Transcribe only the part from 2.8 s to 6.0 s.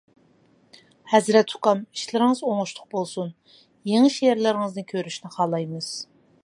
بولسۇن، يېڭى شېئىرلىرىڭىزنى كۆرۈشنى خالايمىز.